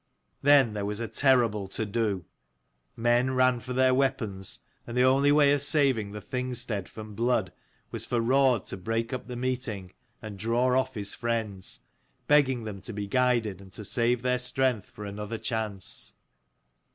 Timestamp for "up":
9.13-9.27